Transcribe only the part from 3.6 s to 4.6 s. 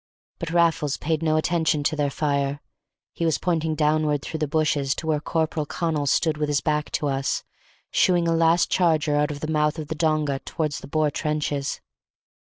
downward through the